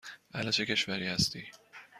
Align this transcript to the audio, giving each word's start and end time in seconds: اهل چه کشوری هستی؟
اهل 0.35 0.51
چه 0.51 0.65
کشوری 0.65 1.07
هستی؟ 1.07 1.47